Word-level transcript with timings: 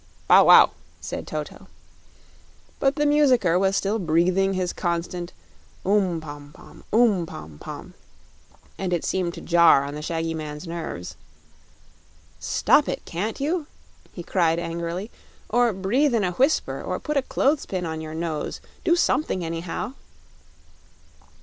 "Bow 0.27 0.45
wow!" 0.45 0.71
said 0.99 1.27
Toto. 1.27 1.67
But 2.79 2.95
the 2.95 3.05
musicker 3.05 3.59
was 3.59 3.75
still 3.77 3.99
breathing 3.99 4.55
his 4.55 4.73
constant 4.73 5.31
Oom, 5.85 6.19
pom 6.19 6.51
pom; 6.53 6.83
Oom 6.91 7.27
pom 7.27 7.59
pom 7.59 7.93
and 8.79 8.93
it 8.93 9.05
seemed 9.05 9.35
to 9.35 9.41
jar 9.41 9.83
on 9.83 9.93
the 9.93 10.01
shaggy 10.01 10.33
man's 10.33 10.65
nerves. 10.67 11.15
"Stop 12.39 12.89
it, 12.89 13.05
can't 13.05 13.39
you?" 13.39 13.67
he 14.11 14.23
cried 14.23 14.57
angrily; 14.57 15.11
"or 15.49 15.71
breathe 15.71 16.15
in 16.15 16.23
a 16.23 16.31
whisper; 16.31 16.81
or 16.81 16.99
put 16.99 17.15
a 17.15 17.21
clothes 17.21 17.67
pin 17.67 17.85
on 17.85 18.01
your 18.01 18.15
nose. 18.15 18.59
Do 18.83 18.95
something, 18.95 19.45
anyhow!" 19.45 19.93